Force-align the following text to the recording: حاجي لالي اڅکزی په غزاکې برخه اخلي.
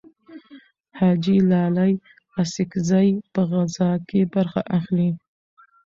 حاجي 0.99 1.37
لالي 1.49 1.91
اڅکزی 2.41 3.09
په 3.33 3.41
غزاکې 3.49 4.21
برخه 4.33 4.61
اخلي. 4.77 5.09